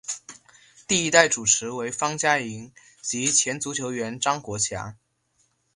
[0.87, 4.97] 第一代主持为方嘉莹及前足球员张国强。